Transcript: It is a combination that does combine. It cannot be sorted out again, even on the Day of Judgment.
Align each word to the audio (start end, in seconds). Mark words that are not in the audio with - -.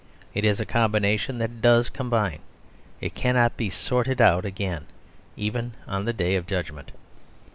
It 0.33 0.43
is 0.43 0.59
a 0.59 0.65
combination 0.65 1.37
that 1.37 1.61
does 1.61 1.87
combine. 1.91 2.39
It 3.01 3.13
cannot 3.13 3.55
be 3.55 3.69
sorted 3.69 4.19
out 4.19 4.45
again, 4.45 4.85
even 5.37 5.73
on 5.85 6.05
the 6.05 6.11
Day 6.25 6.35
of 6.35 6.47
Judgment. 6.47 6.89